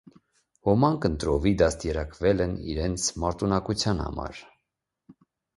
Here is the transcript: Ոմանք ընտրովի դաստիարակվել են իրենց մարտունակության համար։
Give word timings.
Ոմանք 0.67 1.03
ընտրովի 1.09 1.53
դաստիարակվել 1.63 2.43
են 2.47 2.55
իրենց 2.73 3.05
մարտունակության 3.25 4.03
համար։ 4.07 4.45